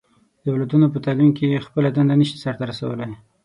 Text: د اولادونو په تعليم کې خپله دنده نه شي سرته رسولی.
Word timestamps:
د 0.43 0.45
اولادونو 0.51 0.87
په 0.93 0.99
تعليم 1.05 1.29
کې 1.37 1.63
خپله 1.65 1.89
دنده 1.95 2.15
نه 2.21 2.25
شي 2.29 2.37
سرته 2.43 2.63
رسولی. 2.71 3.11